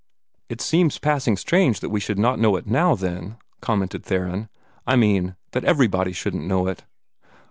"It 0.49 0.61
seems 0.61 0.97
passing 0.97 1.37
strange 1.37 1.79
that 1.79 1.91
we 1.91 1.99
should 1.99 2.17
not 2.17 2.39
know 2.39 2.55
it 2.55 2.65
now, 2.65 2.95
then," 2.95 3.37
commented 3.61 4.03
Theron; 4.03 4.49
"I 4.87 4.95
mean, 4.95 5.35
that 5.51 5.63
everybody 5.63 6.11
shouldn't 6.11 6.47
know 6.47 6.65
it." 6.65 6.83